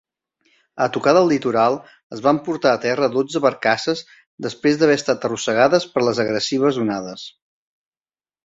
A 0.85 0.85
tocar 0.93 1.11
del 1.17 1.27
litoral, 1.31 1.77
es 2.17 2.23
van 2.29 2.39
portar 2.47 2.71
a 2.77 2.81
terra 2.87 3.11
dotze 3.17 3.41
barcasses 3.45 4.03
després 4.49 4.81
d'haver 4.81 4.97
estat 5.01 5.29
arrossegades 5.31 5.87
per 5.95 6.07
les 6.09 6.23
agressives 6.25 6.81
onades. 6.87 7.29